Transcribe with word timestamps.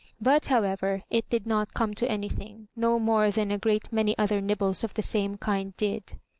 But, 0.19 0.47
however, 0.47 1.03
it 1.11 1.29
did 1.29 1.45
not 1.45 1.75
come 1.75 1.93
to 1.93 2.09
any 2.09 2.27
thing, 2.27 2.69
no 2.75 2.97
more 2.97 3.29
than 3.29 3.51
a 3.51 3.59
great 3.59 3.93
many 3.93 4.17
other 4.17 4.41
nibbles 4.41 4.83
of 4.83 4.95
the 4.95 5.03
same 5.03 5.37
kind 5.37 5.77
did. 5.77 6.15